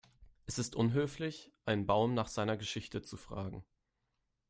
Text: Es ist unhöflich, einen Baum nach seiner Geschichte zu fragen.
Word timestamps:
Es 0.47 0.57
ist 0.57 0.75
unhöflich, 0.75 1.51
einen 1.65 1.85
Baum 1.85 2.15
nach 2.15 2.27
seiner 2.27 2.57
Geschichte 2.57 3.03
zu 3.03 3.17
fragen. 3.17 3.63